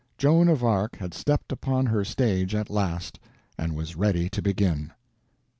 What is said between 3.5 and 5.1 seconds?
and was ready to begin.